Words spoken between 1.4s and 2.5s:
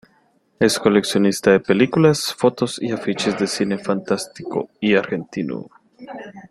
de películas,